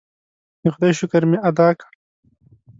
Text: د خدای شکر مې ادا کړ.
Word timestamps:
د 0.63 0.65
خدای 0.73 0.91
شکر 0.99 1.23
مې 1.29 1.37
ادا 1.49 1.69
کړ. 1.79 1.89